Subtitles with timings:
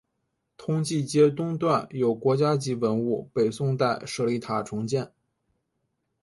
[0.57, 5.11] 通济街东段有国家级文物北宋代舍利塔重建。